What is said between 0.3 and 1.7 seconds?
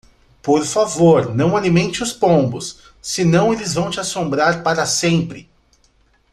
Por favor, não